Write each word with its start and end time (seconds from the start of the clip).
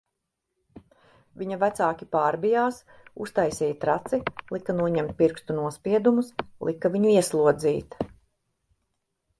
Viņa 1.41 1.59
vecāki 1.63 2.07
pārbijās, 2.15 2.79
uztaisīja 3.25 3.77
traci, 3.85 4.21
lika 4.57 4.77
noņemt 4.81 5.15
pirkstu 5.21 5.59
nospiedumus, 5.61 6.35
lika 6.71 6.95
viņu 6.97 7.15
ieslodzīt... 7.21 8.03